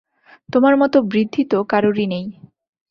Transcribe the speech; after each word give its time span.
তোমার 0.49 0.73
মতো 0.77 0.97
বৃদ্ধিতো 1.03 1.57
কারোরই 1.63 2.05
নেই। 2.07 2.25